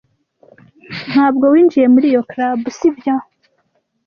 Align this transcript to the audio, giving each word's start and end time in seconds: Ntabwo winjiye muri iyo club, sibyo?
Ntabwo 1.11 1.45
winjiye 1.53 1.87
muri 1.93 2.05
iyo 2.11 2.21
club, 2.31 2.59
sibyo? 2.77 3.15